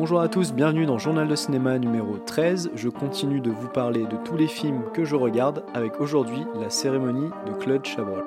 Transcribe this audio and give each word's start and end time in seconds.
Bonjour 0.00 0.22
à 0.22 0.28
tous, 0.28 0.54
bienvenue 0.54 0.86
dans 0.86 0.96
Journal 0.96 1.28
de 1.28 1.36
cinéma 1.36 1.78
numéro 1.78 2.16
13. 2.16 2.70
Je 2.74 2.88
continue 2.88 3.42
de 3.42 3.50
vous 3.50 3.68
parler 3.68 4.06
de 4.06 4.16
tous 4.24 4.34
les 4.34 4.46
films 4.46 4.90
que 4.94 5.04
je 5.04 5.14
regarde 5.14 5.62
avec 5.74 6.00
aujourd'hui 6.00 6.46
la 6.54 6.70
cérémonie 6.70 7.28
de 7.46 7.52
Claude 7.52 7.84
Chabrol. 7.84 8.24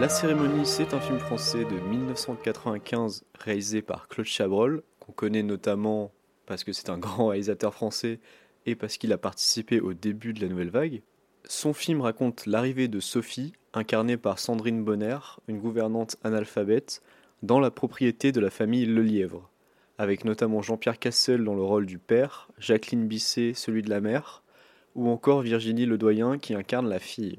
La 0.00 0.08
cérémonie, 0.08 0.66
c'est 0.66 0.94
un 0.94 1.00
film 1.00 1.20
français 1.20 1.64
de 1.64 1.78
1995 1.88 3.22
réalisé 3.38 3.82
par 3.82 4.08
Claude 4.08 4.26
Chabrol, 4.26 4.82
qu'on 4.98 5.12
connaît 5.12 5.44
notamment 5.44 6.10
parce 6.46 6.64
que 6.64 6.72
c'est 6.72 6.90
un 6.90 6.98
grand 6.98 7.28
réalisateur 7.28 7.72
français 7.72 8.18
et 8.66 8.74
parce 8.74 8.96
qu'il 8.96 9.12
a 9.12 9.18
participé 9.18 9.78
au 9.78 9.94
début 9.94 10.32
de 10.32 10.40
la 10.40 10.48
nouvelle 10.48 10.70
vague. 10.70 11.02
Son 11.46 11.74
film 11.74 12.00
raconte 12.00 12.46
l'arrivée 12.46 12.88
de 12.88 13.00
Sophie, 13.00 13.52
incarnée 13.74 14.16
par 14.16 14.38
Sandrine 14.38 14.82
Bonner, 14.82 15.18
une 15.46 15.58
gouvernante 15.58 16.16
analphabète, 16.24 17.02
dans 17.42 17.60
la 17.60 17.70
propriété 17.70 18.32
de 18.32 18.40
la 18.40 18.48
famille 18.48 18.86
Lelièvre, 18.86 19.50
avec 19.98 20.24
notamment 20.24 20.62
Jean-Pierre 20.62 20.98
Cassel 20.98 21.44
dans 21.44 21.54
le 21.54 21.62
rôle 21.62 21.84
du 21.84 21.98
père, 21.98 22.48
Jacqueline 22.58 23.06
Bisset 23.06 23.52
celui 23.54 23.82
de 23.82 23.90
la 23.90 24.00
mère, 24.00 24.42
ou 24.94 25.10
encore 25.10 25.42
Virginie 25.42 25.84
Ledoyen 25.84 26.38
qui 26.38 26.54
incarne 26.54 26.88
la 26.88 26.98
fille. 26.98 27.38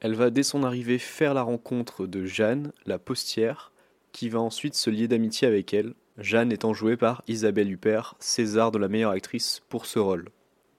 Elle 0.00 0.14
va 0.14 0.30
dès 0.30 0.44
son 0.44 0.62
arrivée 0.62 0.98
faire 0.98 1.34
la 1.34 1.42
rencontre 1.42 2.06
de 2.06 2.24
Jeanne, 2.24 2.72
la 2.86 2.98
postière, 2.98 3.70
qui 4.12 4.30
va 4.30 4.40
ensuite 4.40 4.74
se 4.74 4.88
lier 4.88 5.08
d'amitié 5.08 5.46
avec 5.46 5.74
elle, 5.74 5.92
Jeanne 6.16 6.52
étant 6.52 6.72
jouée 6.72 6.96
par 6.96 7.22
Isabelle 7.28 7.70
Huppert, 7.70 8.14
César 8.18 8.72
de 8.72 8.78
la 8.78 8.88
meilleure 8.88 9.10
actrice 9.10 9.60
pour 9.68 9.84
ce 9.84 9.98
rôle. 9.98 10.30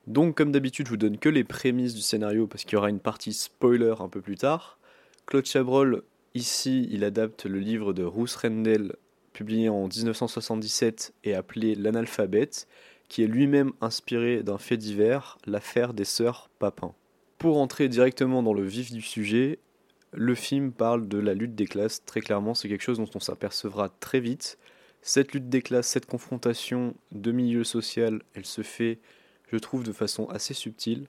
Donc 0.08 0.36
comme 0.36 0.52
d'habitude 0.52 0.88
je 0.88 0.92
vous 0.92 0.98
donne 0.98 1.18
que 1.18 1.30
les 1.30 1.44
prémices 1.44 1.96
du 1.96 2.02
scénario 2.02 2.48
parce 2.48 2.64
qu'il 2.64 2.74
y 2.74 2.76
aura 2.78 2.90
une 2.90 3.00
partie 3.00 3.34
spoiler 3.34 3.96
un 4.00 4.10
peu 4.10 4.22
plus 4.22 4.36
tard. 4.36 4.78
Claude 5.26 5.46
Chabrol, 5.46 6.04
ici, 6.36 6.88
il 6.92 7.04
adapte 7.04 7.46
le 7.46 7.60
livre 7.60 7.94
de 7.94 8.04
Ruth 8.04 8.34
Rendell 8.34 8.94
publié 9.32 9.70
en 9.70 9.88
1977 9.88 11.14
et 11.24 11.34
appelé 11.34 11.76
L'analphabète, 11.76 12.68
qui 13.10 13.24
est 13.24 13.28
lui-même 13.28 13.72
inspiré 13.82 14.44
d'un 14.44 14.58
fait 14.58 14.78
divers, 14.78 15.38
l'affaire 15.46 15.94
des 15.94 16.06
sœurs 16.06 16.50
Papin. 16.60 16.94
Pour 17.38 17.58
entrer 17.58 17.90
directement 17.90 18.44
dans 18.44 18.54
le 18.54 18.64
vif 18.64 18.92
du 18.92 19.02
sujet, 19.02 19.60
le 20.14 20.36
film 20.36 20.72
parle 20.72 21.08
de 21.08 21.18
la 21.18 21.34
lutte 21.34 21.56
des 21.56 21.66
classes. 21.66 22.06
Très 22.06 22.22
clairement, 22.22 22.54
c'est 22.54 22.70
quelque 22.70 22.84
chose 22.84 23.00
dont 23.00 23.10
on 23.16 23.20
s'apercevra 23.20 23.90
très 24.00 24.20
vite. 24.20 24.58
Cette 25.02 25.34
lutte 25.34 25.50
des 25.50 25.62
classes, 25.62 25.88
cette 25.88 26.06
confrontation 26.06 26.94
de 27.12 27.32
milieu 27.32 27.64
social, 27.64 28.22
elle 28.36 28.46
se 28.46 28.62
fait, 28.62 29.00
je 29.54 29.60
trouve, 29.60 29.84
de 29.84 29.92
façon 29.92 30.28
assez 30.30 30.56
subtile. 30.56 31.06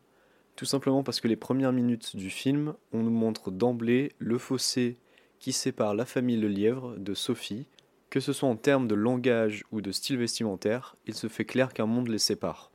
Tout 0.55 0.67
simplement 0.67 1.03
parce 1.03 1.21
que 1.21 1.29
les 1.29 1.35
premières 1.35 1.73
minutes 1.73 2.15
du 2.15 2.29
film, 2.29 2.75
on 2.93 2.99
nous 2.99 3.11
montre 3.11 3.51
d'emblée 3.51 4.13
le 4.19 4.37
fossé 4.37 4.99
qui 5.39 5.53
sépare 5.53 5.95
la 5.95 6.05
famille 6.05 6.37
Le 6.37 6.49
Lièvre 6.49 6.95
de 6.99 7.15
Sophie. 7.15 7.67
Que 8.11 8.21
ce 8.21 8.35
soit 8.35 8.49
en 8.51 8.57
termes 8.57 8.87
de 8.87 8.95
langage 8.95 9.65
ou 9.73 9.81
de 9.81 9.93
style 9.93 10.19
vestimentaire, 10.19 10.95
il 11.07 11.15
se 11.15 11.27
fait 11.27 11.47
clair 11.47 11.73
qu'un 11.73 11.87
monde 11.87 12.09
les 12.09 12.19
sépare. 12.19 12.71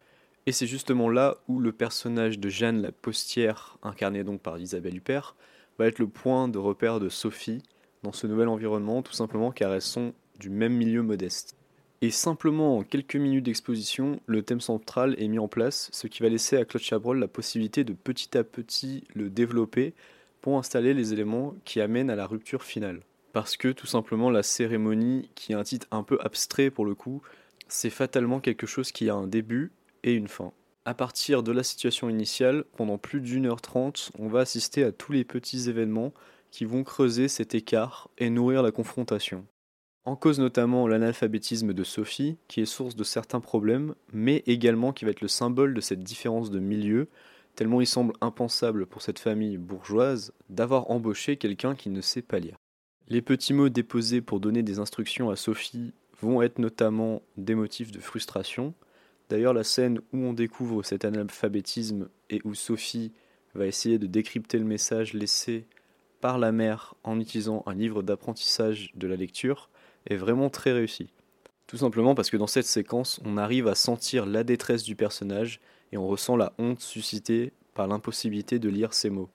Et 0.48 0.52
c'est 0.52 0.66
justement 0.66 1.08
là 1.08 1.38
où 1.48 1.60
le 1.60 1.72
personnage 1.72 2.40
de 2.40 2.50
Jeanne 2.50 2.82
la 2.82 2.92
postière, 2.92 3.78
incarné 3.84 4.24
donc 4.24 4.42
par 4.42 4.58
Isabelle 4.58 4.98
Huppert, 4.98 5.36
va 5.78 5.86
être 5.86 6.00
le 6.00 6.08
point 6.08 6.48
de 6.48 6.58
repère 6.58 7.00
de 7.00 7.10
Sophie 7.10 7.62
dans 8.02 8.12
ce 8.12 8.26
nouvel 8.26 8.48
environnement, 8.48 9.04
tout 9.04 9.14
simplement 9.14 9.52
car 9.52 9.72
elles 9.72 9.84
sont 9.84 10.16
du 10.40 10.50
même 10.50 10.74
milieu 10.74 11.04
modeste. 11.04 11.59
Et 12.02 12.12
simplement 12.12 12.78
en 12.78 12.84
quelques 12.84 13.18
minutes 13.18 13.44
d'exposition, 13.44 14.22
le 14.26 14.42
thème 14.42 14.62
central 14.62 15.16
est 15.18 15.28
mis 15.28 15.40
en 15.40 15.50
place, 15.50 15.90
ce 15.92 16.08
qui 16.08 16.24
va 16.24 16.30
laisser 16.30 16.56
à 16.56 16.64
Claude 16.64 16.82
Chabrol 16.82 17.20
la 17.20 17.28
possibilité 17.28 17.84
de 17.84 17.92
petit 17.92 18.38
à 18.38 18.46
petit 18.46 19.04
le 19.14 19.30
développer 19.30 19.94
pour 20.40 20.58
installer 20.58 20.94
les 20.94 21.12
éléments 21.12 21.56
qui 21.66 21.82
amènent 21.82 22.10
à 22.10 22.16
la 22.16 22.26
rupture 22.26 22.64
finale. 22.64 23.02
Parce 23.34 23.58
que 23.58 23.68
tout 23.68 23.86
simplement 23.86 24.30
la 24.30 24.44
cérémonie, 24.44 25.30
qui 25.36 25.52
est 25.52 25.56
un 25.56 25.64
titre 25.64 25.88
un 25.92 26.04
peu 26.04 26.18
abstrait 26.22 26.70
pour 26.70 26.86
le 26.86 26.96
coup, 26.96 27.22
c'est 27.68 27.90
fatalement 27.90 28.40
quelque 28.40 28.66
chose 28.66 28.94
qui 28.94 29.10
a 29.10 29.16
un 29.16 29.28
début 29.28 29.74
et 30.04 30.14
une 30.14 30.30
fin. 30.30 30.54
À 30.86 30.94
partir 30.94 31.44
de 31.44 31.52
la 31.52 31.64
situation 31.64 32.10
initiale, 32.10 32.64
pendant 32.78 32.98
plus 32.98 33.20
d'une 33.20 33.46
heure 33.46 33.62
trente, 33.62 34.12
on 34.18 34.30
va 34.30 34.40
assister 34.40 34.86
à 34.86 34.94
tous 34.94 35.12
les 35.12 35.26
petits 35.26 35.70
événements 35.70 36.14
qui 36.50 36.64
vont 36.64 36.86
creuser 36.86 37.28
cet 37.28 37.56
écart 37.56 38.10
et 38.18 38.30
nourrir 38.30 38.64
la 38.64 38.72
confrontation. 38.72 39.46
En 40.06 40.16
cause 40.16 40.40
notamment 40.40 40.88
l'analphabétisme 40.88 41.74
de 41.74 41.84
Sophie, 41.84 42.38
qui 42.48 42.62
est 42.62 42.66
source 42.66 42.96
de 42.96 43.04
certains 43.04 43.42
problèmes, 43.42 43.96
mais 44.12 44.44
également 44.48 44.94
qui 44.94 45.06
va 45.06 45.12
être 45.12 45.22
le 45.22 45.28
symbole 45.28 45.74
de 45.74 45.82
cette 45.82 46.04
différence 46.04 46.50
de 46.50 46.60
milieu, 46.60 47.08
tellement 47.56 47.82
il 47.82 47.88
semble 47.88 48.14
impensable 48.22 48.86
pour 48.86 49.02
cette 49.02 49.20
famille 49.20 49.58
bourgeoise 49.58 50.34
d'avoir 50.50 50.90
embauché 50.90 51.38
quelqu'un 51.38 51.76
qui 51.76 51.90
ne 51.90 52.02
sait 52.02 52.22
pas 52.22 52.40
lire. 52.40 52.56
Les 53.08 53.22
petits 53.22 53.54
mots 53.54 53.70
déposés 53.70 54.22
pour 54.22 54.40
donner 54.40 54.64
des 54.64 54.80
instructions 54.80 55.30
à 55.30 55.36
Sophie 55.36 55.94
vont 56.22 56.42
être 56.42 56.60
notamment 56.60 57.22
des 57.38 57.56
motifs 57.56 57.92
de 57.92 58.00
frustration, 58.00 58.74
D'ailleurs, 59.30 59.54
la 59.54 59.64
scène 59.64 60.00
où 60.12 60.18
on 60.18 60.34
découvre 60.34 60.82
cet 60.82 61.06
analphabétisme 61.06 62.10
et 62.32 62.42
où 62.46 62.56
Sophie 62.56 63.14
va 63.54 63.68
essayer 63.68 64.00
de 64.00 64.08
décrypter 64.08 64.58
le 64.58 64.66
message 64.66 65.14
laissé 65.14 65.68
par 66.20 66.40
la 66.40 66.52
mère 66.52 66.96
en 67.04 67.20
utilisant 67.20 67.64
un 67.68 67.76
livre 67.76 68.02
d'apprentissage 68.02 68.92
de 68.96 69.08
la 69.08 69.16
lecture 69.16 69.70
est 70.10 70.16
vraiment 70.16 70.50
très 70.50 70.72
réussi. 70.72 71.10
Tout 71.68 71.78
simplement 71.78 72.16
parce 72.16 72.30
que 72.30 72.38
dans 72.38 72.48
cette 72.48 72.66
séquence, 72.66 73.20
on 73.26 73.38
arrive 73.38 73.68
à 73.68 73.76
sentir 73.76 74.26
la 74.26 74.44
détresse 74.44 74.84
du 74.84 74.96
personnage 74.96 75.60
et 75.92 75.98
on 75.98 76.08
ressent 76.08 76.36
la 76.36 76.54
honte 76.58 76.82
suscitée 76.82 77.54
par 77.76 77.88
l'impossibilité 77.88 78.60
de 78.60 78.70
lire 78.70 78.94
ces 78.94 79.10
mots. 79.10 79.30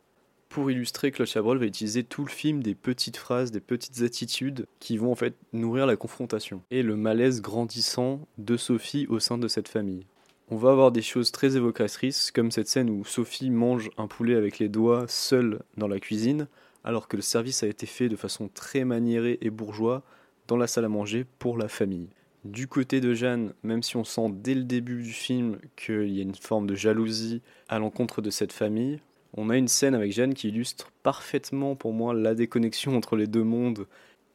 Pour 0.49 0.71
illustrer, 0.71 1.11
Claude 1.11 1.27
Chabrol 1.27 1.59
va 1.59 1.67
utiliser 1.67 2.05
tout 2.05 2.25
le 2.25 2.31
film 2.31 2.63
des 2.63 2.75
petites 2.75 3.17
phrases, 3.17 3.51
des 3.51 3.61
petites 3.61 4.03
attitudes 4.03 4.67
qui 4.79 4.99
vont 4.99 5.11
en 5.11 5.17
fait 5.17 5.35
nourrir 5.53 5.87
la 5.87 5.97
confrontation 5.97 6.63
et 6.71 6.83
le 6.83 6.97
malaise 6.97 7.43
grandissant 7.43 8.21
de 8.39 8.57
Sophie 8.57 9.07
au 9.09 9.19
sein 9.19 9.39
de 9.39 9.49
cette 9.49 9.69
famille. 9.69 10.07
On 10.51 10.57
va 10.57 10.71
avoir 10.71 10.93
des 10.93 11.03
choses 11.03 11.33
très 11.33 11.57
évocatrices 11.57 12.31
comme 12.31 12.51
cette 12.51 12.69
scène 12.69 12.91
où 12.91 13.05
Sophie 13.05 13.51
mange 13.51 13.91
un 13.97 14.07
poulet 14.07 14.35
avec 14.37 14.59
les 14.59 14.69
doigts 14.69 15.07
seule 15.09 15.63
dans 15.77 15.89
la 15.89 15.99
cuisine 15.99 16.47
alors 16.85 17.09
que 17.09 17.17
le 17.17 17.23
service 17.23 17.63
a 17.63 17.67
été 17.67 17.87
fait 17.87 18.09
de 18.09 18.17
façon 18.17 18.49
très 18.53 18.85
maniérée 18.85 19.39
et 19.41 19.51
bourgeois 19.51 20.03
dans 20.49 20.57
la 20.57 20.67
salle 20.67 20.85
à 20.85 20.89
manger 20.89 21.25
pour 21.39 21.59
la 21.59 21.69
famille. 21.69 22.09
Du 22.45 22.67
côté 22.69 23.01
de 23.01 23.15
Jeanne, 23.15 23.55
même 23.63 23.83
si 23.83 23.97
on 23.97 24.05
sent 24.05 24.29
dès 24.35 24.55
le 24.55 24.65
début 24.65 25.03
du 25.03 25.13
film 25.13 25.59
qu'il 25.77 26.15
y 26.15 26.19
a 26.19 26.23
une 26.23 26.35
forme 26.35 26.67
de 26.67 26.75
jalousie 26.75 27.41
à 27.69 27.79
l'encontre 27.79 28.21
de 28.21 28.29
cette 28.29 28.53
famille, 28.53 29.01
on 29.37 29.51
a 29.51 29.57
une 29.57 29.69
scène 29.69 29.95
avec 29.95 30.13
Jeanne 30.13 30.35
qui 30.35 30.49
illustre 30.49 30.93
parfaitement 31.03 31.75
pour 31.75 31.93
moi 31.93 32.13
la 32.13 32.35
déconnexion 32.35 32.97
entre 32.97 33.17
les 33.17 33.27
deux 33.27 33.43
mondes 33.43 33.87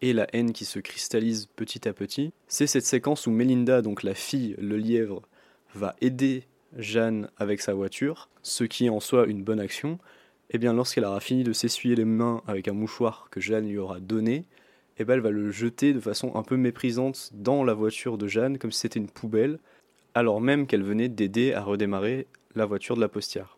et 0.02 0.14
la 0.14 0.28
haine 0.34 0.53
qui 0.53 0.66
se 0.66 0.80
cristallise 0.80 1.47
petit 1.56 1.88
à 1.88 1.94
petit. 1.94 2.31
C'est 2.47 2.68
cette 2.68 2.86
séquence 2.86 3.28
où 3.28 3.31
Melinda, 3.31 3.81
donc 3.81 4.03
la 4.03 4.16
fille, 4.16 4.56
le 4.59 4.78
lièvre, 4.78 5.22
va 5.76 5.96
aider 6.02 6.44
Jeanne 6.78 7.30
avec 7.38 7.62
sa 7.62 7.74
voiture, 7.74 8.30
ce 8.41 8.64
qui 8.64 8.86
est 8.86 8.90
en 8.90 9.00
soi 9.00 9.28
une 9.28 9.44
bonne 9.44 9.59
action. 9.59 10.00
Et 10.52 10.56
eh 10.56 10.58
bien 10.58 10.74
lorsqu'elle 10.74 11.06
aura 11.06 11.20
fini 11.20 11.44
de 11.44 11.53
s'essuyer 11.53 11.96
les 11.96 12.06
mains 12.06 12.41
avec 12.47 12.68
un 12.68 12.74
mouchoir 12.74 13.28
que 13.30 13.40
Jeanne 13.40 13.68
lui 13.68 13.78
aura 13.78 14.00
donné, 14.00 14.46
eh 14.99 15.05
bien 15.05 15.15
elle 15.15 15.21
va 15.21 15.31
le 15.31 15.49
jeter 15.49 15.93
de 15.93 15.99
façon 15.99 16.35
un 16.35 16.43
peu 16.43 16.57
méprisante 16.57 17.31
dans 17.33 17.63
la 17.63 17.73
voiture 17.73 18.17
de 18.17 18.27
Jeanne 18.27 18.57
comme 18.57 18.71
si 18.71 18.81
c'était 18.81 18.99
une 18.99 19.09
poubelle, 19.09 19.59
alors 20.13 20.41
même 20.41 20.67
qu'elle 20.67 20.83
venait 20.83 21.09
d'aider 21.09 21.53
à 21.53 21.61
redémarrer 21.61 22.27
la 22.55 22.65
voiture 22.65 22.95
de 22.95 23.01
la 23.01 23.07
postière. 23.07 23.57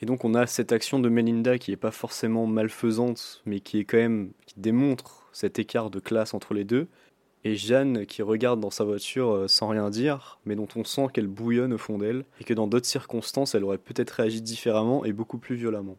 Et 0.00 0.06
donc 0.06 0.24
on 0.24 0.34
a 0.34 0.46
cette 0.46 0.70
action 0.70 1.00
de 1.00 1.08
Melinda 1.08 1.58
qui 1.58 1.72
n'est 1.72 1.76
pas 1.76 1.90
forcément 1.90 2.46
malfaisante, 2.46 3.42
mais 3.46 3.58
qui 3.60 3.78
est 3.78 3.84
quand 3.84 3.96
même 3.96 4.30
qui 4.46 4.54
démontre 4.58 5.28
cet 5.32 5.58
écart 5.58 5.90
de 5.90 5.98
classe 5.98 6.34
entre 6.34 6.54
les 6.54 6.64
deux. 6.64 6.86
Et 7.44 7.56
Jeanne 7.56 8.06
qui 8.06 8.22
regarde 8.22 8.60
dans 8.60 8.70
sa 8.70 8.84
voiture 8.84 9.30
euh, 9.30 9.48
sans 9.48 9.68
rien 9.68 9.90
dire, 9.90 10.38
mais 10.44 10.56
dont 10.56 10.68
on 10.76 10.84
sent 10.84 11.06
qu'elle 11.12 11.28
bouillonne 11.28 11.72
au 11.72 11.78
fond 11.78 11.98
d'elle, 11.98 12.24
et 12.40 12.44
que 12.44 12.54
dans 12.54 12.66
d'autres 12.66 12.86
circonstances 12.86 13.54
elle 13.54 13.64
aurait 13.64 13.78
peut-être 13.78 14.10
réagi 14.10 14.42
différemment 14.42 15.04
et 15.04 15.12
beaucoup 15.12 15.38
plus 15.38 15.56
violemment. 15.56 15.96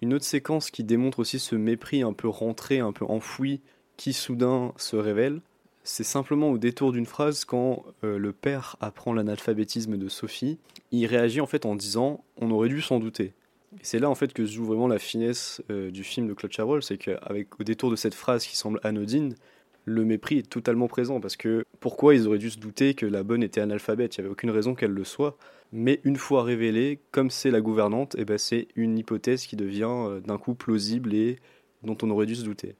Une 0.00 0.14
autre 0.14 0.24
séquence 0.24 0.70
qui 0.70 0.84
démontre 0.84 1.18
aussi 1.18 1.38
ce 1.38 1.54
mépris 1.54 2.02
un 2.02 2.12
peu 2.12 2.28
rentré, 2.28 2.80
un 2.80 2.92
peu 2.92 3.04
enfoui, 3.04 3.60
qui 3.96 4.12
soudain 4.12 4.72
se 4.76 4.96
révèle, 4.96 5.40
c'est 5.84 6.04
simplement 6.04 6.50
au 6.50 6.58
détour 6.58 6.92
d'une 6.92 7.06
phrase 7.06 7.44
quand 7.44 7.84
euh, 8.04 8.18
le 8.18 8.32
père 8.32 8.76
apprend 8.80 9.12
l'analphabétisme 9.12 9.96
de 9.96 10.08
Sophie, 10.08 10.58
il 10.92 11.06
réagit 11.06 11.40
en 11.40 11.46
fait 11.46 11.66
en 11.66 11.74
disant 11.74 12.24
on 12.36 12.50
aurait 12.50 12.68
dû 12.68 12.80
s'en 12.80 13.00
douter. 13.00 13.32
Et 13.74 13.84
c'est 13.84 13.98
là 13.98 14.08
en 14.10 14.14
fait 14.14 14.32
que 14.32 14.46
se 14.46 14.52
joue 14.52 14.64
vraiment 14.64 14.86
la 14.86 14.98
finesse 14.98 15.62
euh, 15.70 15.90
du 15.90 16.04
film 16.04 16.28
de 16.28 16.34
Claude 16.34 16.52
Chabrol, 16.52 16.82
c'est 16.82 16.98
qu'avec 16.98 17.58
au 17.58 17.64
détour 17.64 17.90
de 17.90 17.96
cette 17.96 18.14
phrase 18.14 18.46
qui 18.46 18.56
semble 18.56 18.78
anodine, 18.84 19.34
le 19.84 20.04
mépris 20.04 20.38
est 20.38 20.48
totalement 20.48 20.86
présent 20.86 21.20
parce 21.20 21.36
que 21.36 21.64
pourquoi 21.80 22.14
ils 22.14 22.28
auraient 22.28 22.38
dû 22.38 22.50
se 22.50 22.58
douter 22.58 22.94
que 22.94 23.06
la 23.06 23.24
bonne 23.24 23.42
était 23.42 23.60
analphabète? 23.60 24.16
Il 24.16 24.20
n'y 24.20 24.26
avait 24.26 24.32
aucune 24.32 24.50
raison 24.50 24.74
qu'elle 24.74 24.92
le 24.92 25.04
soit. 25.04 25.36
Mais 25.72 26.00
une 26.04 26.16
fois 26.16 26.44
révélée, 26.44 27.00
comme 27.10 27.30
c'est 27.30 27.50
la 27.50 27.62
gouvernante, 27.62 28.14
et 28.14 28.20
eh 28.20 28.24
ben 28.26 28.36
c'est 28.36 28.68
une 28.76 28.98
hypothèse 28.98 29.46
qui 29.46 29.56
devient 29.56 29.86
euh, 29.88 30.20
d'un 30.20 30.38
coup 30.38 30.54
plausible 30.54 31.14
et 31.14 31.38
dont 31.82 31.96
on 32.02 32.10
aurait 32.10 32.26
dû 32.26 32.36
se 32.36 32.44
douter. 32.44 32.76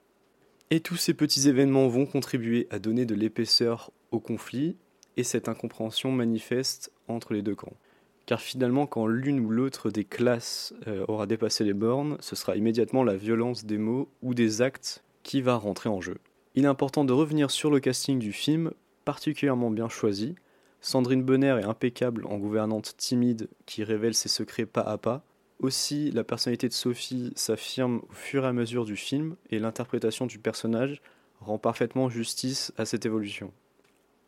Et 0.72 0.80
tous 0.80 0.96
ces 0.96 1.12
petits 1.12 1.50
événements 1.50 1.86
vont 1.86 2.06
contribuer 2.06 2.66
à 2.70 2.78
donner 2.78 3.04
de 3.04 3.14
l'épaisseur 3.14 3.90
au 4.10 4.20
conflit 4.20 4.74
et 5.18 5.22
cette 5.22 5.50
incompréhension 5.50 6.10
manifeste 6.10 6.90
entre 7.08 7.34
les 7.34 7.42
deux 7.42 7.54
camps. 7.54 7.76
car 8.24 8.40
finalement 8.40 8.86
quand 8.86 9.06
l'une 9.06 9.40
ou 9.40 9.50
l'autre 9.50 9.90
des 9.90 10.04
classes 10.04 10.72
euh, 10.86 11.04
aura 11.08 11.26
dépassé 11.26 11.62
les 11.64 11.74
bornes, 11.74 12.16
ce 12.20 12.34
sera 12.36 12.56
immédiatement 12.56 13.04
la 13.04 13.16
violence 13.16 13.66
des 13.66 13.76
mots 13.76 14.08
ou 14.22 14.32
des 14.32 14.62
actes 14.62 15.04
qui 15.22 15.42
va 15.42 15.56
rentrer 15.56 15.90
en 15.90 16.00
jeu. 16.00 16.16
Il 16.54 16.64
est 16.64 16.68
important 16.68 17.04
de 17.04 17.12
revenir 17.12 17.50
sur 17.50 17.70
le 17.70 17.78
casting 17.78 18.18
du 18.18 18.32
film, 18.32 18.72
particulièrement 19.04 19.70
bien 19.70 19.90
choisi. 19.90 20.36
Sandrine 20.80 21.22
Bonner 21.22 21.58
est 21.60 21.64
impeccable 21.64 22.24
en 22.24 22.38
gouvernante 22.38 22.94
timide 22.96 23.50
qui 23.66 23.84
révèle 23.84 24.14
ses 24.14 24.30
secrets 24.30 24.64
pas 24.64 24.80
à 24.80 24.96
pas. 24.96 25.22
Aussi, 25.62 26.10
la 26.10 26.24
personnalité 26.24 26.68
de 26.68 26.72
Sophie 26.72 27.32
s'affirme 27.36 28.02
au 28.08 28.12
fur 28.12 28.44
et 28.44 28.48
à 28.48 28.52
mesure 28.52 28.84
du 28.84 28.96
film 28.96 29.36
et 29.50 29.60
l'interprétation 29.60 30.26
du 30.26 30.40
personnage 30.40 31.00
rend 31.40 31.56
parfaitement 31.56 32.10
justice 32.10 32.72
à 32.76 32.84
cette 32.84 33.06
évolution. 33.06 33.52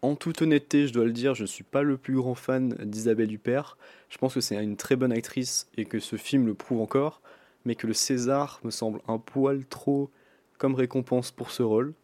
En 0.00 0.14
toute 0.14 0.42
honnêteté, 0.42 0.86
je 0.86 0.92
dois 0.92 1.06
le 1.06 1.12
dire, 1.12 1.34
je 1.34 1.42
ne 1.42 1.48
suis 1.48 1.64
pas 1.64 1.82
le 1.82 1.96
plus 1.96 2.14
grand 2.14 2.36
fan 2.36 2.76
d'Isabelle 2.84 3.32
Huppert. 3.32 3.76
Je 4.10 4.18
pense 4.18 4.34
que 4.34 4.40
c'est 4.40 4.62
une 4.62 4.76
très 4.76 4.94
bonne 4.94 5.10
actrice 5.10 5.66
et 5.76 5.86
que 5.86 5.98
ce 5.98 6.14
film 6.14 6.46
le 6.46 6.54
prouve 6.54 6.80
encore, 6.80 7.20
mais 7.64 7.74
que 7.74 7.88
le 7.88 7.94
César 7.94 8.60
me 8.62 8.70
semble 8.70 9.00
un 9.08 9.18
poil 9.18 9.66
trop 9.66 10.10
comme 10.58 10.76
récompense 10.76 11.32
pour 11.32 11.50
ce 11.50 11.64
rôle. 11.64 11.94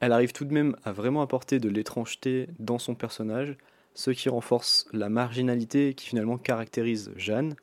Elle 0.00 0.10
arrive 0.10 0.32
tout 0.32 0.44
de 0.44 0.52
même 0.52 0.74
à 0.82 0.90
vraiment 0.90 1.22
apporter 1.22 1.60
de 1.60 1.68
l'étrangeté 1.68 2.48
dans 2.58 2.80
son 2.80 2.96
personnage, 2.96 3.56
ce 3.94 4.10
qui 4.10 4.28
renforce 4.28 4.88
la 4.92 5.08
marginalité 5.08 5.94
qui 5.94 6.08
finalement 6.08 6.36
caractérise 6.36 7.12
Jeanne. 7.14 7.54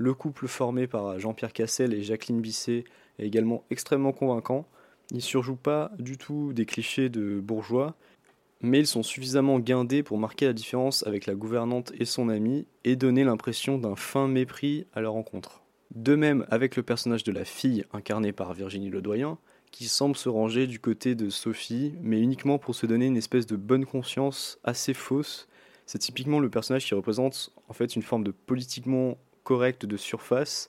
Le 0.00 0.14
couple 0.14 0.46
formé 0.46 0.86
par 0.86 1.18
Jean-Pierre 1.18 1.52
Cassel 1.52 1.92
et 1.92 2.04
Jacqueline 2.04 2.40
Bisset 2.40 2.84
est 3.18 3.26
également 3.26 3.64
extrêmement 3.68 4.12
convaincant. 4.12 4.64
Il 5.10 5.16
ne 5.16 5.22
surjoue 5.22 5.56
pas 5.56 5.90
du 5.98 6.16
tout 6.16 6.52
des 6.52 6.66
clichés 6.66 7.08
de 7.08 7.40
bourgeois, 7.40 7.96
mais 8.60 8.78
ils 8.78 8.86
sont 8.86 9.02
suffisamment 9.02 9.58
guindés 9.58 10.04
pour 10.04 10.16
marquer 10.16 10.46
la 10.46 10.52
différence 10.52 11.04
avec 11.04 11.26
la 11.26 11.34
gouvernante 11.34 11.90
et 11.98 12.04
son 12.04 12.28
ami 12.28 12.68
et 12.84 12.94
donner 12.94 13.24
l'impression 13.24 13.76
d'un 13.76 13.96
fin 13.96 14.28
mépris 14.28 14.86
à 14.94 15.00
leur 15.00 15.14
rencontre. 15.14 15.64
De 15.92 16.14
même 16.14 16.46
avec 16.48 16.76
le 16.76 16.84
personnage 16.84 17.24
de 17.24 17.32
la 17.32 17.44
fille 17.44 17.84
incarnée 17.92 18.32
par 18.32 18.54
Virginie 18.54 18.90
Ledoyen, 18.90 19.36
qui 19.72 19.88
semble 19.88 20.14
se 20.14 20.28
ranger 20.28 20.68
du 20.68 20.78
côté 20.78 21.16
de 21.16 21.28
Sophie, 21.28 21.94
mais 22.02 22.20
uniquement 22.20 22.58
pour 22.58 22.76
se 22.76 22.86
donner 22.86 23.06
une 23.06 23.16
espèce 23.16 23.46
de 23.46 23.56
bonne 23.56 23.84
conscience 23.84 24.60
assez 24.62 24.94
fausse. 24.94 25.48
C'est 25.86 25.98
typiquement 25.98 26.38
le 26.38 26.50
personnage 26.50 26.86
qui 26.86 26.94
représente 26.94 27.50
en 27.68 27.72
fait 27.72 27.96
une 27.96 28.02
forme 28.02 28.22
de 28.22 28.30
politiquement 28.30 29.18
correct 29.48 29.86
de 29.86 29.96
surface 29.96 30.68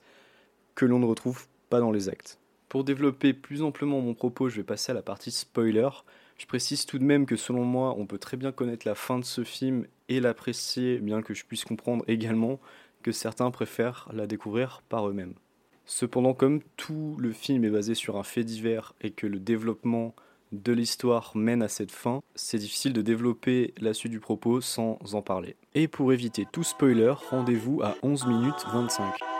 que 0.73 0.85
l'on 0.85 0.99
ne 0.99 1.05
retrouve 1.05 1.47
pas 1.69 1.81
dans 1.81 1.91
les 1.91 2.07
actes. 2.07 2.39
Pour 2.69 2.85
développer 2.85 3.33
plus 3.33 3.61
amplement 3.61 3.99
mon 3.99 4.13
propos, 4.13 4.47
je 4.47 4.55
vais 4.55 4.63
passer 4.63 4.93
à 4.93 4.95
la 4.95 5.01
partie 5.01 5.31
spoiler. 5.31 5.89
Je 6.37 6.45
précise 6.45 6.85
tout 6.85 6.97
de 6.97 7.03
même 7.03 7.25
que 7.25 7.35
selon 7.35 7.65
moi, 7.65 7.93
on 7.97 8.05
peut 8.05 8.19
très 8.19 8.37
bien 8.37 8.53
connaître 8.53 8.87
la 8.87 8.95
fin 8.95 9.19
de 9.19 9.25
ce 9.25 9.43
film 9.43 9.85
et 10.07 10.21
l'apprécier, 10.21 10.99
bien 10.99 11.21
que 11.21 11.33
je 11.33 11.43
puisse 11.43 11.65
comprendre 11.65 12.05
également 12.07 12.57
que 13.03 13.11
certains 13.11 13.51
préfèrent 13.51 14.07
la 14.13 14.27
découvrir 14.27 14.81
par 14.87 15.09
eux-mêmes. 15.09 15.33
Cependant, 15.85 16.33
comme 16.33 16.61
tout 16.77 17.17
le 17.19 17.33
film 17.33 17.65
est 17.65 17.69
basé 17.69 17.95
sur 17.95 18.15
un 18.15 18.23
fait 18.23 18.45
divers 18.45 18.93
et 19.01 19.11
que 19.11 19.27
le 19.27 19.39
développement 19.39 20.15
de 20.51 20.73
l'histoire 20.73 21.31
mène 21.35 21.61
à 21.61 21.67
cette 21.67 21.91
fin, 21.91 22.21
c'est 22.35 22.57
difficile 22.57 22.93
de 22.93 23.01
développer 23.01 23.73
la 23.79 23.93
suite 23.93 24.11
du 24.11 24.19
propos 24.19 24.61
sans 24.61 24.97
en 25.13 25.21
parler. 25.21 25.55
Et 25.75 25.87
pour 25.87 26.13
éviter 26.13 26.45
tout 26.51 26.63
spoiler, 26.63 27.13
rendez-vous 27.29 27.81
à 27.83 27.95
11 28.03 28.27
minutes 28.27 28.65
25. 28.71 29.38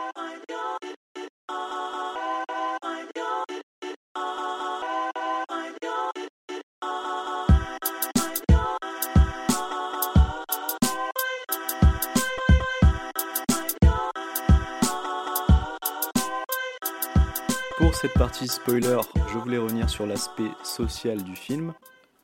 Pour 17.90 17.98
cette 17.98 18.14
partie 18.14 18.46
spoiler, 18.46 19.00
je 19.32 19.38
voulais 19.38 19.58
revenir 19.58 19.90
sur 19.90 20.06
l'aspect 20.06 20.52
social 20.62 21.24
du 21.24 21.34
film. 21.34 21.74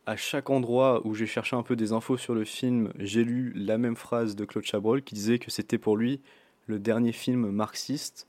À 0.06 0.14
chaque 0.14 0.48
endroit 0.48 1.04
où 1.04 1.12
j'ai 1.16 1.26
cherché 1.26 1.56
un 1.56 1.64
peu 1.64 1.74
des 1.74 1.90
infos 1.90 2.16
sur 2.16 2.36
le 2.36 2.44
film, 2.44 2.92
j'ai 3.00 3.24
lu 3.24 3.52
la 3.56 3.76
même 3.76 3.96
phrase 3.96 4.36
de 4.36 4.44
Claude 4.44 4.62
Chabrol 4.64 5.02
qui 5.02 5.16
disait 5.16 5.40
que 5.40 5.50
c'était 5.50 5.76
pour 5.76 5.96
lui 5.96 6.20
le 6.68 6.78
dernier 6.78 7.10
film 7.10 7.50
marxiste. 7.50 8.28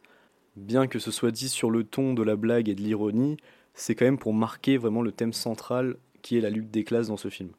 Bien 0.55 0.87
que 0.87 0.97
ce 0.97 1.11
soit 1.11 1.29
dit 1.29 1.47
sur 1.47 1.69
le 1.69 1.83
ton 1.83 2.15
de 2.15 2.23
la 2.23 2.35
blague 2.35 2.69
et 2.69 2.73
de 2.73 2.81
l'ironie, 2.81 3.37
c'est 3.75 3.93
quand 3.93 4.05
même 4.05 4.17
pour 4.17 4.33
marquer 4.33 4.77
vraiment 4.77 5.03
le 5.03 5.11
thème 5.11 5.31
central 5.31 5.97
qui 6.23 6.39
est 6.39 6.41
la 6.41 6.49
lutte 6.49 6.71
des 6.71 6.83
classes 6.83 7.09
dans 7.09 7.17
ce 7.17 7.29
film. 7.29 7.51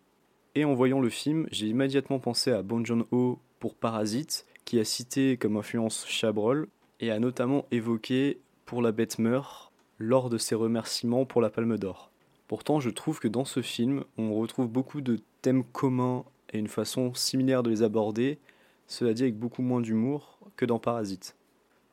Et 0.57 0.65
en 0.65 0.75
voyant 0.75 0.99
le 0.99 1.09
film, 1.09 1.47
j'ai 1.53 1.69
immédiatement 1.69 2.19
pensé 2.19 2.51
à 2.51 2.63
Bon 2.63 2.85
Joon-ho 2.85 3.39
pour 3.61 3.77
Parasite, 3.77 4.45
qui 4.65 4.81
a 4.81 4.85
cité 4.85 5.37
comme 5.37 5.57
influence 5.57 6.05
Chabrol, 6.09 6.67
et 6.99 7.13
a 7.13 7.21
notamment 7.21 7.65
évoqué 7.71 8.41
pour 8.67 8.83
la 8.83 8.91
bête 8.91 9.21
meurt 9.21 9.68
lors 9.99 10.31
de 10.31 10.39
ses 10.39 10.55
remerciements 10.55 11.25
pour 11.25 11.41
la 11.41 11.51
Palme 11.51 11.77
d'Or. 11.77 12.11
Pourtant, 12.47 12.81
je 12.81 12.91
trouve 12.91 13.21
que 13.21 13.29
dans 13.29 13.45
ce 13.45 13.63
film, 13.63 14.05
on 14.17 14.35
retrouve 14.35 14.69
beaucoup 14.69 15.01
de 15.01 15.21
thèmes 15.43 15.65
communs 15.65 16.25
et 16.53 16.59
une 16.59 16.69
façon 16.69 17.13
similaire 17.15 17.63
de 17.63 17.71
les 17.71 17.83
aborder, 17.83 18.39
cela 18.87 19.13
dit 19.13 19.23
avec 19.23 19.39
beaucoup 19.39 19.63
moins 19.63 19.81
d'humour 19.81 20.39
que 20.57 20.65
dans 20.65 20.79
Parasite. 20.79 21.37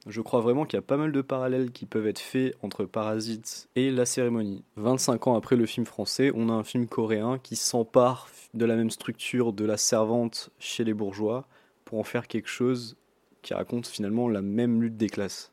Je 0.08 0.22
crois 0.22 0.40
vraiment 0.40 0.66
qu'il 0.66 0.78
y 0.78 0.80
a 0.80 0.84
pas 0.84 0.98
mal 0.98 1.12
de 1.12 1.22
parallèles 1.22 1.72
qui 1.72 1.88
peuvent 1.88 2.06
être 2.06 2.20
faits 2.20 2.56
entre 2.62 2.86
Parasite 2.86 3.70
et 3.76 3.90
La 3.90 4.06
Cérémonie. 4.06 4.64
25 4.76 5.28
ans 5.28 5.36
après 5.36 5.56
le 5.56 5.66
film 5.66 5.86
français, 5.86 6.32
on 6.36 6.50
a 6.50 6.54
un 6.54 6.64
film 6.64 6.88
coréen 6.88 7.40
qui 7.40 7.56
s'empare 7.56 8.30
de 8.54 8.66
la 8.66 8.76
même 8.76 8.92
structure 8.92 9.52
de 9.52 9.66
la 9.66 9.78
servante 9.78 10.52
chez 10.60 10.84
les 10.84 10.94
bourgeois 10.94 11.48
pour 11.86 12.00
en 12.00 12.04
faire 12.04 12.28
quelque 12.28 12.50
chose 12.50 12.98
qui 13.42 13.56
raconte 13.56 13.88
finalement 13.88 14.30
la 14.30 14.44
même 14.44 14.82
lutte 14.82 14.98
des 14.98 15.10
classes. 15.10 15.52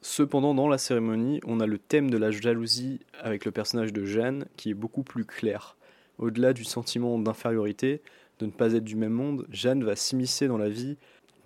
Cependant, 0.00 0.54
dans 0.54 0.68
la 0.68 0.78
cérémonie, 0.78 1.40
on 1.44 1.60
a 1.60 1.66
le 1.66 1.78
thème 1.78 2.10
de 2.10 2.18
la 2.18 2.30
jalousie 2.30 3.00
avec 3.20 3.44
le 3.44 3.50
personnage 3.50 3.92
de 3.92 4.04
Jeanne 4.04 4.46
qui 4.56 4.70
est 4.70 4.74
beaucoup 4.74 5.02
plus 5.02 5.24
clair. 5.24 5.76
Au-delà 6.18 6.52
du 6.52 6.64
sentiment 6.64 7.18
d'infériorité, 7.18 8.00
de 8.38 8.46
ne 8.46 8.50
pas 8.50 8.74
être 8.74 8.84
du 8.84 8.96
même 8.96 9.12
monde, 9.12 9.46
Jeanne 9.50 9.82
va 9.82 9.96
s'immiscer 9.96 10.46
dans 10.46 10.58
la 10.58 10.68
vie 10.68 10.96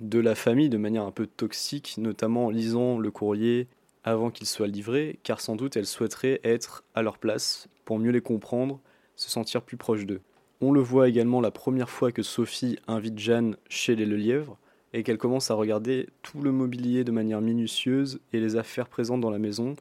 de 0.01 0.19
la 0.19 0.35
famille 0.35 0.69
de 0.69 0.77
manière 0.77 1.05
un 1.05 1.13
peu 1.13 1.27
toxique, 1.27 1.95
notamment 1.97 2.47
en 2.47 2.51
lisant 2.51 2.99
le 2.99 3.11
courrier 3.11 3.69
avant 4.05 4.31
qu'il 4.31 4.47
soit 4.47 4.67
livré, 4.67 5.19
car 5.23 5.41
sans 5.41 5.57
doute 5.57 5.77
elle 5.77 5.87
souhaiterait 5.87 6.41
être 6.45 6.85
à 6.95 7.03
leur 7.03 7.19
place 7.19 7.69
pour 7.85 7.99
mieux 7.99 8.11
les 8.11 8.21
comprendre, 8.21 8.81
se 9.17 9.31
sentir 9.31 9.63
plus 9.63 9.77
proche 9.77 10.07
d'eux. 10.07 10.21
On 10.61 10.73
le 10.73 10.81
voit 10.81 11.09
également 11.09 11.41
la 11.41 11.51
première 11.51 11.91
fois 11.91 12.13
que 12.13 12.23
Sophie 12.23 12.79
invite 12.87 13.19
Jeanne 13.19 13.57
chez 13.69 13.97
les 13.97 14.07
Lelièvre, 14.07 14.59
et 14.93 15.03
qu'elle 15.03 15.19
commence 15.19 15.51
à 15.51 15.55
regarder 15.55 16.09
tout 16.23 16.43
le 16.43 16.53
mobilier 16.53 17.05
de 17.05 17.13
manière 17.13 17.41
minutieuse 17.41 18.21
et 18.33 18.41
les 18.41 18.57
affaires 18.57 18.89
présentes 18.89 19.21
dans 19.21 19.31
la 19.31 19.39
maison 19.39 19.75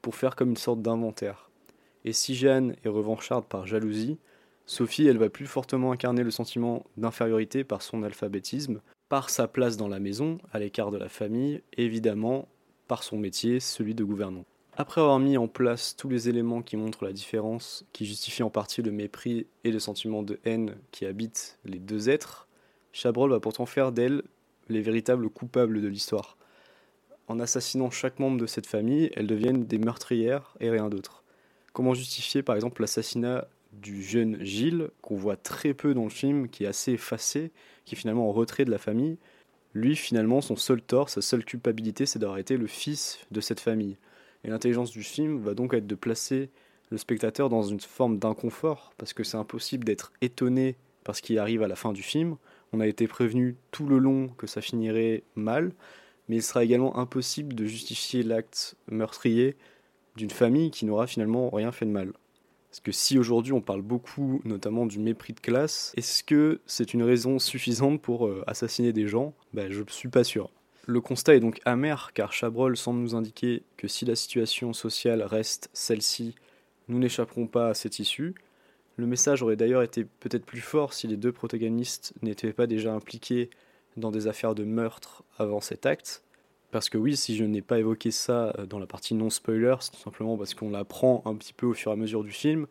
pour 0.00 0.14
faire 0.14 0.36
comme 0.36 0.50
une 0.50 0.56
sorte 0.56 0.82
d'inventaire. 0.82 1.50
Et 2.04 2.12
si 2.12 2.34
Jeanne 2.34 2.76
est 2.84 2.88
revancharde 2.88 3.46
par 3.46 3.66
jalousie, 3.66 4.18
Sophie, 4.66 5.06
elle 5.06 5.18
va 5.18 5.28
plus 5.28 5.46
fortement 5.46 5.92
incarner 5.92 6.22
le 6.22 6.30
sentiment 6.30 6.84
d'infériorité 6.96 7.64
par 7.64 7.82
son 7.82 8.02
alphabétisme, 8.02 8.80
par 9.08 9.30
sa 9.30 9.48
place 9.48 9.76
dans 9.76 9.88
la 9.88 9.98
maison, 9.98 10.38
à 10.52 10.58
l'écart 10.58 10.90
de 10.90 10.98
la 10.98 11.08
famille, 11.08 11.62
évidemment 11.76 12.48
par 12.88 13.02
son 13.02 13.18
métier, 13.18 13.60
celui 13.60 13.94
de 13.94 14.04
gouvernant. 14.04 14.44
Après 14.76 15.00
avoir 15.00 15.18
mis 15.18 15.36
en 15.36 15.48
place 15.48 15.96
tous 15.96 16.08
les 16.08 16.28
éléments 16.28 16.62
qui 16.62 16.76
montrent 16.76 17.04
la 17.04 17.12
différence, 17.12 17.84
qui 17.92 18.06
justifient 18.06 18.42
en 18.42 18.50
partie 18.50 18.80
le 18.80 18.90
mépris 18.90 19.46
et 19.64 19.70
le 19.70 19.78
sentiment 19.78 20.22
de 20.22 20.40
haine 20.44 20.76
qui 20.92 21.04
habitent 21.04 21.58
les 21.64 21.78
deux 21.78 22.08
êtres, 22.08 22.48
Chabrol 22.92 23.30
va 23.30 23.40
pourtant 23.40 23.66
faire 23.66 23.92
d'elle 23.92 24.22
les 24.72 24.82
véritables 24.82 25.28
coupables 25.28 25.80
de 25.80 25.88
l'histoire. 25.88 26.36
En 27.28 27.38
assassinant 27.40 27.90
chaque 27.90 28.18
membre 28.18 28.38
de 28.38 28.46
cette 28.46 28.66
famille, 28.66 29.10
elles 29.14 29.26
deviennent 29.26 29.64
des 29.64 29.78
meurtrières 29.78 30.54
et 30.60 30.70
rien 30.70 30.88
d'autre. 30.88 31.22
Comment 31.72 31.94
justifier 31.94 32.42
par 32.42 32.56
exemple 32.56 32.82
l'assassinat 32.82 33.46
du 33.72 34.02
jeune 34.02 34.42
Gilles, 34.44 34.90
qu'on 35.00 35.16
voit 35.16 35.36
très 35.36 35.72
peu 35.72 35.94
dans 35.94 36.04
le 36.04 36.10
film, 36.10 36.48
qui 36.48 36.64
est 36.64 36.66
assez 36.66 36.92
effacé, 36.92 37.50
qui 37.84 37.94
est 37.94 37.98
finalement 37.98 38.28
en 38.28 38.32
retrait 38.32 38.64
de 38.64 38.70
la 38.70 38.78
famille? 38.78 39.18
Lui, 39.74 39.96
finalement, 39.96 40.42
son 40.42 40.56
seul 40.56 40.82
tort, 40.82 41.08
sa 41.08 41.22
seule 41.22 41.44
culpabilité, 41.44 42.04
c'est 42.04 42.18
d'avoir 42.18 42.38
été 42.38 42.58
le 42.58 42.66
fils 42.66 43.20
de 43.30 43.40
cette 43.40 43.60
famille. 43.60 43.96
Et 44.44 44.50
l'intelligence 44.50 44.90
du 44.90 45.02
film 45.02 45.38
va 45.38 45.54
donc 45.54 45.72
être 45.72 45.86
de 45.86 45.94
placer 45.94 46.50
le 46.90 46.98
spectateur 46.98 47.48
dans 47.48 47.62
une 47.62 47.80
forme 47.80 48.18
d'inconfort, 48.18 48.92
parce 48.98 49.14
que 49.14 49.24
c'est 49.24 49.38
impossible 49.38 49.84
d'être 49.84 50.12
étonné 50.20 50.76
par 51.04 51.16
ce 51.16 51.22
qui 51.22 51.38
arrive 51.38 51.62
à 51.62 51.68
la 51.68 51.76
fin 51.76 51.92
du 51.92 52.02
film, 52.02 52.36
on 52.72 52.80
a 52.80 52.86
été 52.86 53.06
prévenu 53.06 53.56
tout 53.70 53.86
le 53.86 53.98
long 53.98 54.28
que 54.28 54.46
ça 54.46 54.60
finirait 54.60 55.22
mal, 55.34 55.72
mais 56.28 56.36
il 56.36 56.42
sera 56.42 56.64
également 56.64 56.96
impossible 56.98 57.54
de 57.54 57.66
justifier 57.66 58.22
l'acte 58.22 58.76
meurtrier 58.90 59.56
d'une 60.16 60.30
famille 60.30 60.70
qui 60.70 60.84
n'aura 60.84 61.06
finalement 61.06 61.50
rien 61.50 61.72
fait 61.72 61.86
de 61.86 61.90
mal. 61.90 62.12
Parce 62.70 62.80
que 62.80 62.92
si 62.92 63.18
aujourd'hui 63.18 63.52
on 63.52 63.60
parle 63.60 63.82
beaucoup 63.82 64.40
notamment 64.44 64.86
du 64.86 64.98
mépris 64.98 65.34
de 65.34 65.40
classe, 65.40 65.92
est-ce 65.96 66.24
que 66.24 66.60
c'est 66.64 66.94
une 66.94 67.02
raison 67.02 67.38
suffisante 67.38 68.00
pour 68.00 68.26
euh, 68.26 68.42
assassiner 68.46 68.94
des 68.94 69.08
gens? 69.08 69.34
Ben, 69.52 69.70
Je 69.70 69.82
ne 69.82 69.88
suis 69.90 70.08
pas 70.08 70.24
sûr. 70.24 70.50
Le 70.86 71.00
constat 71.00 71.34
est 71.34 71.40
donc 71.40 71.60
amer 71.66 72.12
car 72.14 72.32
Chabrol 72.32 72.76
semble 72.76 73.00
nous 73.00 73.14
indiquer 73.14 73.62
que 73.76 73.88
si 73.88 74.06
la 74.06 74.16
situation 74.16 74.72
sociale 74.72 75.22
reste 75.22 75.68
celle-ci, 75.74 76.34
nous 76.88 76.98
n'échapperons 76.98 77.46
pas 77.46 77.68
à 77.68 77.74
cette 77.74 77.98
issue, 77.98 78.34
le 78.96 79.06
message 79.06 79.42
aurait 79.42 79.56
d'ailleurs 79.56 79.82
été 79.82 80.04
peut-être 80.04 80.44
plus 80.44 80.60
fort 80.60 80.92
si 80.92 81.06
les 81.06 81.16
deux 81.16 81.32
protagonistes 81.32 82.12
n'étaient 82.22 82.52
pas 82.52 82.66
déjà 82.66 82.92
impliqués 82.92 83.50
dans 83.96 84.10
des 84.10 84.26
affaires 84.26 84.54
de 84.54 84.64
meurtre 84.64 85.22
avant 85.38 85.60
cet 85.60 85.86
acte. 85.86 86.22
Parce 86.70 86.88
que 86.88 86.98
oui, 86.98 87.16
si 87.16 87.36
je 87.36 87.44
n'ai 87.44 87.62
pas 87.62 87.78
évoqué 87.78 88.10
ça 88.10 88.54
dans 88.68 88.78
la 88.78 88.86
partie 88.86 89.14
non-spoiler, 89.14 89.76
c'est 89.80 89.92
tout 89.92 90.00
simplement 90.00 90.38
parce 90.38 90.54
qu'on 90.54 90.70
l'apprend 90.70 91.22
un 91.26 91.34
petit 91.34 91.52
peu 91.52 91.66
au 91.66 91.74
fur 91.74 91.90
et 91.90 91.94
à 91.94 91.96
mesure 91.96 92.24
du 92.24 92.32
film. 92.32 92.66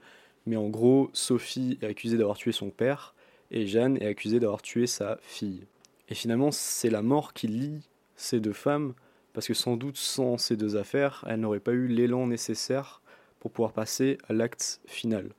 Mais 0.47 0.55
en 0.55 0.69
gros, 0.69 1.09
Sophie 1.13 1.77
est 1.81 1.85
accusée 1.85 2.17
d'avoir 2.17 2.37
tué 2.37 2.51
son 2.51 2.71
père 2.71 3.13
et 3.51 3.67
Jeanne 3.67 3.97
est 3.97 4.07
accusée 4.07 4.39
d'avoir 4.39 4.61
tué 4.61 4.87
sa 4.87 5.19
fille. 5.21 5.65
Et 6.09 6.15
finalement, 6.15 6.51
c'est 6.51 6.89
la 6.89 7.01
mort 7.01 7.33
qui 7.33 7.47
lie 7.47 7.87
ces 8.15 8.39
deux 8.39 8.53
femmes, 8.53 8.93
parce 9.33 9.47
que 9.47 9.53
sans 9.53 9.77
doute 9.77 9.97
sans 9.97 10.37
ces 10.37 10.57
deux 10.57 10.75
affaires, 10.77 11.23
elles 11.27 11.39
n'auraient 11.39 11.59
pas 11.59 11.71
eu 11.71 11.87
l'élan 11.87 12.27
nécessaire 12.27 13.01
pour 13.39 13.51
pouvoir 13.51 13.73
passer 13.73 14.17
à 14.27 14.33
l'acte 14.33 14.81
final. 14.85 15.29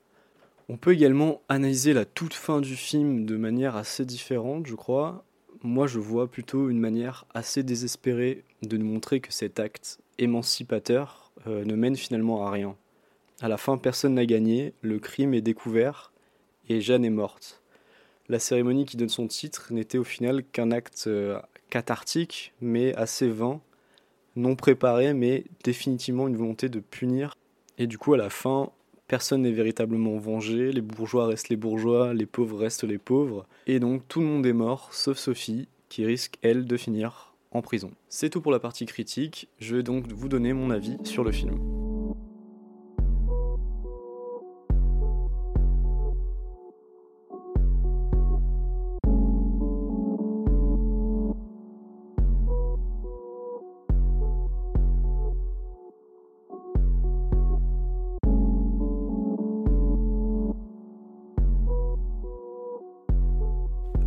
On 0.72 0.78
peut 0.78 0.94
également 0.94 1.42
analyser 1.50 1.92
la 1.92 2.06
toute 2.06 2.32
fin 2.32 2.62
du 2.62 2.76
film 2.76 3.26
de 3.26 3.36
manière 3.36 3.76
assez 3.76 4.06
différente, 4.06 4.66
je 4.66 4.74
crois. 4.74 5.22
Moi, 5.62 5.86
je 5.86 5.98
vois 5.98 6.30
plutôt 6.30 6.70
une 6.70 6.80
manière 6.80 7.26
assez 7.34 7.62
désespérée 7.62 8.42
de 8.62 8.78
nous 8.78 8.86
montrer 8.86 9.20
que 9.20 9.34
cet 9.34 9.60
acte 9.60 10.00
émancipateur 10.16 11.30
euh, 11.46 11.66
ne 11.66 11.74
mène 11.74 11.94
finalement 11.94 12.46
à 12.46 12.50
rien. 12.50 12.74
À 13.42 13.48
la 13.48 13.58
fin, 13.58 13.76
personne 13.76 14.14
n'a 14.14 14.24
gagné, 14.24 14.72
le 14.80 14.98
crime 14.98 15.34
est 15.34 15.42
découvert 15.42 16.10
et 16.70 16.80
Jeanne 16.80 17.04
est 17.04 17.10
morte. 17.10 17.62
La 18.30 18.38
cérémonie 18.38 18.86
qui 18.86 18.96
donne 18.96 19.10
son 19.10 19.26
titre 19.26 19.74
n'était 19.74 19.98
au 19.98 20.04
final 20.04 20.42
qu'un 20.42 20.70
acte 20.70 21.04
euh, 21.06 21.38
cathartique, 21.68 22.54
mais 22.62 22.94
assez 22.94 23.28
vain, 23.28 23.60
non 24.36 24.56
préparé, 24.56 25.12
mais 25.12 25.44
définitivement 25.64 26.28
une 26.28 26.36
volonté 26.38 26.70
de 26.70 26.80
punir. 26.80 27.34
Et 27.76 27.86
du 27.86 27.98
coup, 27.98 28.14
à 28.14 28.16
la 28.16 28.30
fin, 28.30 28.72
personne 29.12 29.42
n'est 29.42 29.52
véritablement 29.52 30.16
vengé, 30.16 30.72
les 30.72 30.80
bourgeois 30.80 31.26
restent 31.26 31.50
les 31.50 31.56
bourgeois, 31.56 32.14
les 32.14 32.24
pauvres 32.24 32.58
restent 32.58 32.84
les 32.84 32.96
pauvres, 32.96 33.44
et 33.66 33.78
donc 33.78 34.08
tout 34.08 34.20
le 34.20 34.26
monde 34.26 34.46
est 34.46 34.54
mort, 34.54 34.88
sauf 34.94 35.18
Sophie, 35.18 35.68
qui 35.90 36.06
risque, 36.06 36.38
elle, 36.40 36.64
de 36.64 36.78
finir 36.78 37.34
en 37.50 37.60
prison. 37.60 37.90
C'est 38.08 38.30
tout 38.30 38.40
pour 38.40 38.52
la 38.52 38.58
partie 38.58 38.86
critique, 38.86 39.50
je 39.58 39.76
vais 39.76 39.82
donc 39.82 40.10
vous 40.10 40.30
donner 40.30 40.54
mon 40.54 40.70
avis 40.70 40.96
sur 41.04 41.24
le 41.24 41.30
film. 41.30 41.81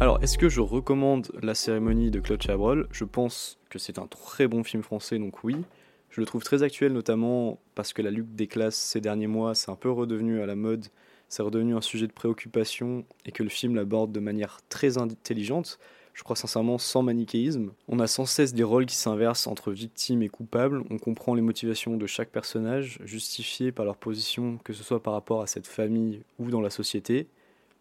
Alors, 0.05 0.21
est-ce 0.21 0.38
que 0.38 0.50
je 0.50 0.62
recommande 0.62 1.31
la 1.41 1.55
cérémonie 1.55 2.12
de 2.12 2.19
Claude 2.19 2.39
Chabrol? 2.39 2.88
Je 2.91 3.05
pense 3.05 3.57
que 3.71 3.79
c'est 3.79 3.97
un 3.97 4.05
très 4.05 4.47
bon 4.47 4.63
film 4.63 4.83
français, 4.83 5.17
donc 5.17 5.43
oui. 5.43 5.55
Je 6.12 6.21
le 6.21 6.27
trouve 6.27 6.43
très 6.43 6.62
actuel, 6.62 6.93
notamment 6.93 7.59
parce 7.74 7.91
que 7.91 8.03
la 8.03 8.12
lutte 8.12 8.35
des 8.35 8.45
classes 8.45 8.75
ces 8.75 9.01
derniers 9.01 9.25
mois, 9.25 9.55
c'est 9.55 9.71
un 9.71 9.75
peu 9.75 9.89
redevenu 9.89 10.41
à 10.41 10.45
la 10.45 10.55
mode, 10.55 10.85
c'est 11.27 11.41
redevenu 11.41 11.75
un 11.75 11.81
sujet 11.81 12.05
de 12.05 12.12
préoccupation 12.12 13.03
et 13.25 13.31
que 13.31 13.41
le 13.41 13.50
film 13.50 13.74
l'aborde 13.74 14.12
de 14.12 14.19
manière 14.19 14.59
très 14.69 15.00
intelligente. 15.00 15.79
Je 16.13 16.21
crois 16.21 16.35
sincèrement 16.35 16.77
sans 16.77 17.01
manichéisme. 17.01 17.71
On 17.88 17.97
a 17.97 18.05
sans 18.05 18.27
cesse 18.27 18.53
des 18.53 18.62
rôles 18.62 18.85
qui 18.85 18.97
s'inversent 18.97 19.47
entre 19.47 19.71
victimes 19.71 20.21
et 20.21 20.29
coupables. 20.29 20.83
On 20.91 21.00
comprend 21.00 21.33
les 21.33 21.41
motivations 21.41 21.97
de 21.97 22.05
chaque 22.05 22.29
personnage, 22.29 23.00
justifiées 23.05 23.71
par 23.71 23.85
leur 23.85 23.97
position, 23.97 24.59
que 24.63 24.74
ce 24.74 24.83
soit 24.83 25.01
par 25.01 25.13
rapport 25.13 25.41
à 25.41 25.47
cette 25.47 25.65
famille 25.65 26.21
ou 26.38 26.51
dans 26.51 26.62
la 26.62 26.69
société. 26.69 27.25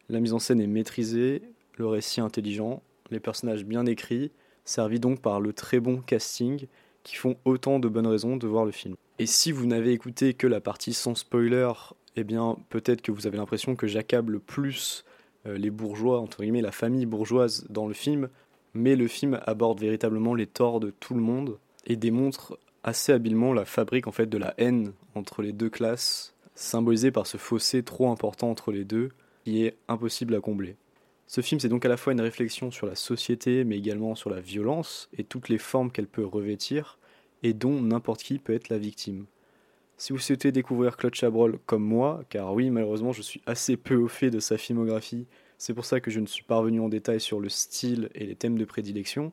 La 0.08 0.20
mise 0.20 0.32
en 0.32 0.38
scène 0.38 0.62
est 0.62 0.66
maîtrisée, 0.66 1.42
le 1.76 1.86
récit 1.86 2.20
intelligent, 2.20 2.82
les 3.10 3.20
personnages 3.20 3.64
bien 3.64 3.86
écrits, 3.86 4.30
servis 4.64 5.00
donc 5.00 5.20
par 5.20 5.40
le 5.40 5.52
très 5.52 5.80
bon 5.80 5.98
casting 5.98 6.66
qui 7.02 7.16
font 7.16 7.36
autant 7.44 7.78
de 7.78 7.88
bonnes 7.88 8.06
raisons 8.06 8.36
de 8.36 8.46
voir 8.46 8.64
le 8.64 8.72
film. 8.72 8.96
Et 9.18 9.26
si 9.26 9.52
vous 9.52 9.66
n'avez 9.66 9.92
écouté 9.92 10.34
que 10.34 10.46
la 10.46 10.60
partie 10.60 10.94
sans 10.94 11.14
spoiler, 11.14 11.70
eh 12.16 12.24
bien 12.24 12.56
peut-être 12.70 13.02
que 13.02 13.12
vous 13.12 13.26
avez 13.26 13.36
l'impression 13.36 13.76
que 13.76 13.86
j'accable 13.86 14.40
plus 14.40 15.04
euh, 15.46 15.56
les 15.56 15.70
bourgeois, 15.70 16.20
entre 16.20 16.42
guillemets 16.42 16.62
la 16.62 16.72
famille 16.72 17.06
bourgeoise 17.06 17.66
dans 17.68 17.86
le 17.86 17.94
film, 17.94 18.28
mais 18.72 18.96
le 18.96 19.06
film 19.06 19.40
aborde 19.46 19.80
véritablement 19.80 20.34
les 20.34 20.46
torts 20.46 20.80
de 20.80 20.90
tout 20.90 21.14
le 21.14 21.20
monde 21.20 21.58
et 21.86 21.96
démontre 21.96 22.58
assez 22.82 23.12
habilement 23.12 23.52
la 23.52 23.64
fabrique 23.64 24.06
en 24.06 24.12
fait 24.12 24.26
de 24.26 24.38
la 24.38 24.54
haine 24.58 24.92
entre 25.14 25.42
les 25.42 25.52
deux 25.52 25.70
classes, 25.70 26.34
symbolisée 26.54 27.10
par 27.10 27.26
ce 27.26 27.36
fossé 27.36 27.82
trop 27.82 28.10
important 28.10 28.50
entre 28.50 28.72
les 28.72 28.84
deux 28.84 29.10
qui 29.44 29.64
est 29.64 29.76
impossible 29.88 30.34
à 30.34 30.40
combler. 30.40 30.76
Ce 31.26 31.40
film, 31.40 31.60
c'est 31.60 31.68
donc 31.68 31.84
à 31.84 31.88
la 31.88 31.96
fois 31.96 32.12
une 32.12 32.20
réflexion 32.20 32.70
sur 32.70 32.86
la 32.86 32.94
société, 32.94 33.64
mais 33.64 33.78
également 33.78 34.14
sur 34.14 34.30
la 34.30 34.40
violence 34.40 35.08
et 35.16 35.24
toutes 35.24 35.48
les 35.48 35.58
formes 35.58 35.90
qu'elle 35.90 36.06
peut 36.06 36.24
revêtir, 36.24 36.98
et 37.42 37.52
dont 37.52 37.80
n'importe 37.80 38.22
qui 38.22 38.38
peut 38.38 38.54
être 38.54 38.68
la 38.68 38.78
victime. 38.78 39.26
Si 39.96 40.12
vous 40.12 40.18
souhaitez 40.18 40.50
découvrir 40.50 40.96
Claude 40.96 41.14
Chabrol 41.14 41.58
comme 41.66 41.84
moi, 41.84 42.24
car 42.28 42.52
oui, 42.52 42.70
malheureusement, 42.70 43.12
je 43.12 43.22
suis 43.22 43.42
assez 43.46 43.76
peu 43.76 43.94
au 43.94 44.08
fait 44.08 44.30
de 44.30 44.40
sa 44.40 44.58
filmographie, 44.58 45.26
c'est 45.56 45.74
pour 45.74 45.84
ça 45.84 46.00
que 46.00 46.10
je 46.10 46.20
ne 46.20 46.26
suis 46.26 46.42
pas 46.42 46.56
revenu 46.56 46.80
en 46.80 46.88
détail 46.88 47.20
sur 47.20 47.40
le 47.40 47.48
style 47.48 48.10
et 48.14 48.26
les 48.26 48.34
thèmes 48.34 48.58
de 48.58 48.64
prédilection, 48.64 49.30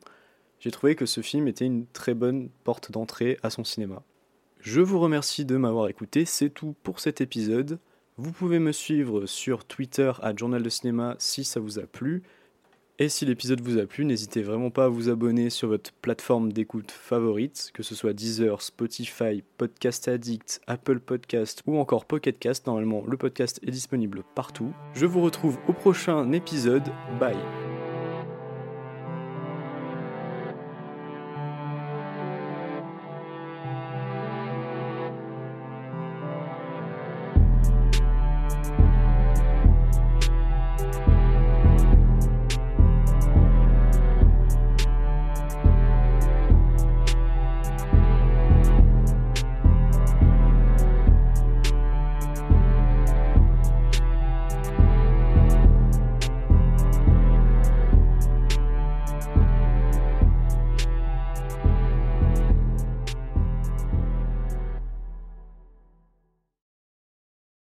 j'ai 0.60 0.70
trouvé 0.70 0.94
que 0.94 1.06
ce 1.06 1.20
film 1.20 1.48
était 1.48 1.66
une 1.66 1.86
très 1.86 2.14
bonne 2.14 2.48
porte 2.62 2.92
d'entrée 2.92 3.38
à 3.42 3.50
son 3.50 3.64
cinéma. 3.64 4.02
Je 4.60 4.80
vous 4.80 5.00
remercie 5.00 5.44
de 5.44 5.56
m'avoir 5.56 5.88
écouté, 5.88 6.24
c'est 6.24 6.50
tout 6.50 6.76
pour 6.84 7.00
cet 7.00 7.20
épisode. 7.20 7.80
Vous 8.22 8.30
pouvez 8.30 8.60
me 8.60 8.70
suivre 8.70 9.26
sur 9.26 9.64
Twitter 9.64 10.12
à 10.22 10.32
Journal 10.32 10.62
de 10.62 10.68
Cinéma 10.68 11.16
si 11.18 11.42
ça 11.42 11.58
vous 11.58 11.80
a 11.80 11.82
plu. 11.82 12.22
Et 13.00 13.08
si 13.08 13.26
l'épisode 13.26 13.60
vous 13.60 13.78
a 13.78 13.86
plu, 13.86 14.04
n'hésitez 14.04 14.42
vraiment 14.42 14.70
pas 14.70 14.84
à 14.84 14.88
vous 14.88 15.08
abonner 15.08 15.50
sur 15.50 15.66
votre 15.66 15.92
plateforme 15.92 16.52
d'écoute 16.52 16.92
favorite, 16.92 17.72
que 17.74 17.82
ce 17.82 17.96
soit 17.96 18.12
Deezer, 18.12 18.62
Spotify, 18.62 19.42
Podcast 19.58 20.06
Addict, 20.06 20.60
Apple 20.68 21.00
Podcast 21.00 21.62
ou 21.66 21.78
encore 21.78 22.04
Pocket 22.04 22.38
Cast. 22.38 22.68
Normalement, 22.68 23.02
le 23.08 23.16
podcast 23.16 23.58
est 23.66 23.72
disponible 23.72 24.22
partout. 24.36 24.72
Je 24.94 25.06
vous 25.06 25.20
retrouve 25.20 25.58
au 25.66 25.72
prochain 25.72 26.30
épisode. 26.30 26.84
Bye 27.18 27.71